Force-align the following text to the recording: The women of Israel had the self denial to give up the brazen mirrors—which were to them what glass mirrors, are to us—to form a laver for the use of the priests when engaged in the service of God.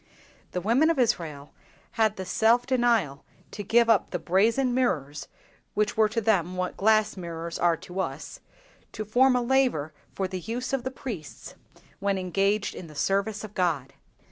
The 0.53 0.61
women 0.61 0.89
of 0.89 0.97
Israel 0.97 1.51
had 1.91 2.15
the 2.15 2.25
self 2.25 2.65
denial 2.65 3.23
to 3.51 3.61
give 3.63 3.87
up 3.87 4.09
the 4.09 4.17
brazen 4.17 4.73
mirrors—which 4.73 5.95
were 5.95 6.09
to 6.09 6.19
them 6.19 6.57
what 6.57 6.75
glass 6.75 7.15
mirrors, 7.15 7.59
are 7.59 7.77
to 7.77 7.99
us—to 7.99 9.05
form 9.05 9.35
a 9.35 9.43
laver 9.43 9.93
for 10.15 10.27
the 10.27 10.39
use 10.39 10.73
of 10.73 10.83
the 10.83 10.89
priests 10.89 11.53
when 11.99 12.17
engaged 12.17 12.73
in 12.73 12.87
the 12.87 12.95
service 12.95 13.43
of 13.43 13.53
God. 13.53 13.93